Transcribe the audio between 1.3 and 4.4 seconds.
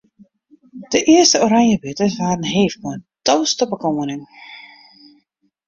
oranjebitters waarden heefd mei in toast op 'e koaning.